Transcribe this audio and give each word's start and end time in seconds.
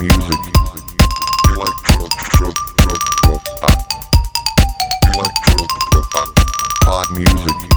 music. 0.00 0.40
Electro, 1.50 2.08
tro, 2.30 2.52
tro, 2.76 2.92
tro, 3.20 3.40
pop. 3.60 3.72
Electro, 5.14 5.66
tro, 5.90 6.00
pop. 6.10 6.28
Pop 6.84 7.10
music. 7.10 7.69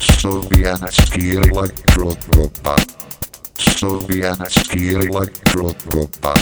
Sovietski 0.00 1.36
elektropop. 1.36 2.80
Sovietski 3.58 4.94
elektropop. 4.94 6.38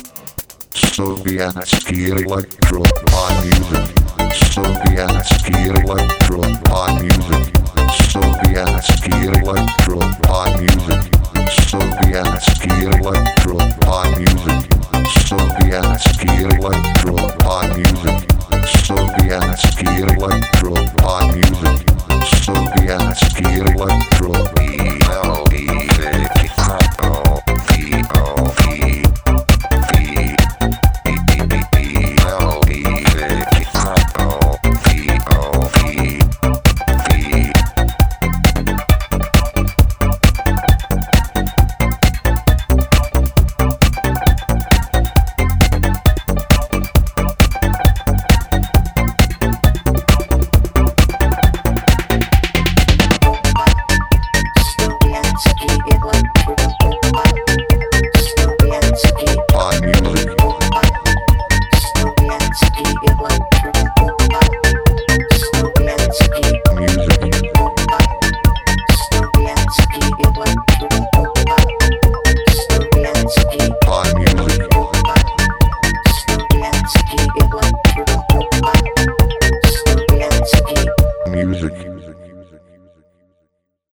Sovietski 0.74 2.11
elektropop 2.11 3.33
music. 3.44 3.86
Sovietski 4.52 5.55
elektropop 5.69 6.91
music. 7.02 7.44
Sovietski 8.12 9.12
elektropop 9.28 10.50
music. 10.61 11.02
Sovietski 11.68 12.70
elektropop 12.89 14.08
music. 14.18 14.61
Sovietski 15.28 16.28
elektropop 16.48 17.77
music. 17.77 18.36
Sovietski 18.87 19.84
elektropop 19.84 21.34
music. 21.34 21.37
Sovietski 21.37 21.55
elektropop 21.56 21.86